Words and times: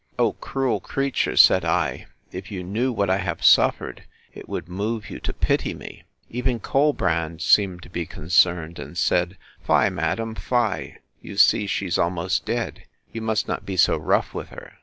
O 0.17 0.33
cruel 0.33 0.79
creature! 0.79 1.37
said 1.37 1.63
I, 1.63 2.07
if 2.31 2.49
you 2.49 2.63
knew 2.63 2.91
what 2.91 3.07
I 3.11 3.17
have 3.19 3.43
suffered, 3.45 4.03
it 4.33 4.49
would 4.49 4.67
move 4.67 5.11
you 5.11 5.19
to 5.19 5.31
pity 5.31 5.75
me! 5.75 6.05
Even 6.27 6.59
Colbrand 6.59 7.39
seemed 7.43 7.83
to 7.83 7.89
be 7.91 8.07
concerned, 8.07 8.79
and 8.79 8.97
said, 8.97 9.37
Fie, 9.61 9.89
madam, 9.91 10.33
fie! 10.33 10.97
you 11.21 11.37
see 11.37 11.67
she 11.67 11.85
is 11.85 11.99
almost 11.99 12.45
dead! 12.47 12.85
You 13.13 13.21
must 13.21 13.47
not 13.47 13.63
be 13.63 13.77
so 13.77 13.95
rough 13.95 14.33
with 14.33 14.49
her. 14.49 14.79